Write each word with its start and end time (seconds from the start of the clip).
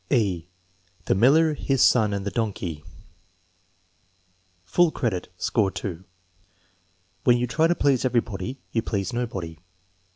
(e) 0.09 0.47
The 1.05 1.13
Miller, 1.13 1.53
His 1.53 1.79
Son, 1.83 2.11
and 2.11 2.25
the 2.25 2.31
Donkey 2.31 2.83
Full 4.65 4.89
credit; 4.89 5.31
score 5.37 5.69
2. 5.69 6.03
"When 7.23 7.37
you 7.37 7.45
try 7.45 7.67
to 7.67 7.75
please 7.75 8.03
everybody 8.03 8.59
you 8.71 8.81
please 8.81 9.13
nobody." 9.13 9.59